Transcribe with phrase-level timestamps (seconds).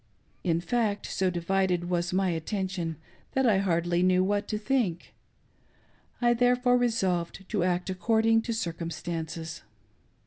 [0.43, 2.95] In fact, so divided was my attention
[3.33, 5.13] that I hardly knew what to think;
[6.19, 9.61] I therefore resolved to act according to circumstances.